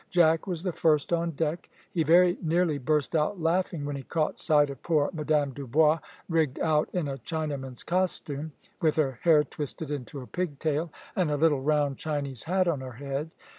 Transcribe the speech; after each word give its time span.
Jack 0.09 0.47
was 0.47 0.63
the 0.63 0.71
first 0.73 1.13
on 1.13 1.29
deck. 1.29 1.69
He 1.91 2.01
very 2.01 2.35
nearly 2.41 2.79
burst 2.79 3.15
out 3.15 3.39
laughing 3.39 3.85
when 3.85 3.95
he 3.95 4.01
caught 4.01 4.39
sight 4.39 4.71
of 4.71 4.81
poor 4.81 5.11
Madame 5.13 5.51
Dubois 5.53 5.99
rigged 6.27 6.59
out 6.59 6.89
in 6.91 7.07
a 7.07 7.19
Chinaman's 7.19 7.83
costume, 7.83 8.51
with 8.81 8.95
her 8.95 9.19
hair 9.21 9.43
twisted 9.43 9.91
into 9.91 10.19
a 10.21 10.25
pigtail, 10.25 10.91
and 11.15 11.29
a 11.29 11.37
little 11.37 11.61
round 11.61 11.97
Chinese 11.99 12.45
hat 12.45 12.67
on 12.67 12.81
her 12.81 12.93
head. 12.93 13.29